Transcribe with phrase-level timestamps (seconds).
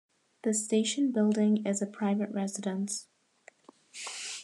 [0.41, 3.05] The station building is a private residence.